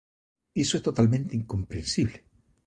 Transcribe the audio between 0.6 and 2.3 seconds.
Iso é totalmente incomprensible.